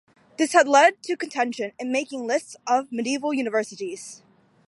This 0.37 0.53
has 0.53 0.65
led 0.65 1.03
to 1.03 1.15
contention 1.15 1.73
in 1.77 1.91
making 1.91 2.25
lists 2.25 2.55
of 2.65 2.91
Medieval 2.91 3.35
universities. 3.35 4.23